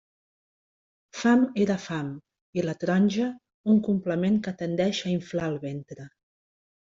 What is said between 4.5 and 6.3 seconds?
tendeix a inflar el ventre.